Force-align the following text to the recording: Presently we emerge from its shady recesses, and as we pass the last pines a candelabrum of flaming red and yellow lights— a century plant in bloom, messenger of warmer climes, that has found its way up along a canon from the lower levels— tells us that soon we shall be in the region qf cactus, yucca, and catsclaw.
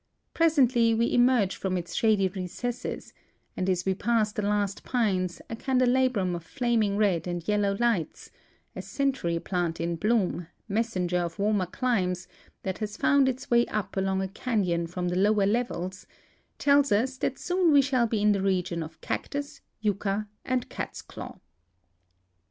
Presently 0.33 0.95
we 0.95 1.13
emerge 1.13 1.55
from 1.55 1.77
its 1.77 1.93
shady 1.93 2.27
recesses, 2.27 3.13
and 3.55 3.69
as 3.69 3.85
we 3.85 3.93
pass 3.93 4.31
the 4.31 4.41
last 4.41 4.83
pines 4.83 5.43
a 5.47 5.55
candelabrum 5.55 6.33
of 6.33 6.43
flaming 6.43 6.97
red 6.97 7.27
and 7.27 7.47
yellow 7.47 7.77
lights— 7.79 8.31
a 8.75 8.81
century 8.81 9.37
plant 9.37 9.79
in 9.79 9.95
bloom, 9.97 10.47
messenger 10.67 11.19
of 11.19 11.37
warmer 11.37 11.67
climes, 11.67 12.27
that 12.63 12.79
has 12.79 12.97
found 12.97 13.29
its 13.29 13.51
way 13.51 13.67
up 13.67 13.95
along 13.95 14.23
a 14.23 14.27
canon 14.27 14.87
from 14.87 15.07
the 15.09 15.15
lower 15.15 15.45
levels— 15.45 16.07
tells 16.57 16.91
us 16.91 17.17
that 17.19 17.37
soon 17.37 17.71
we 17.71 17.83
shall 17.83 18.07
be 18.07 18.23
in 18.23 18.31
the 18.31 18.41
region 18.41 18.79
qf 18.79 18.99
cactus, 19.01 19.61
yucca, 19.81 20.27
and 20.43 20.67
catsclaw. 20.67 21.39